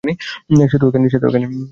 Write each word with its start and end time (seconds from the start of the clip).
সে 1.11 1.17
তো 1.21 1.25
এখানেই। 1.29 1.61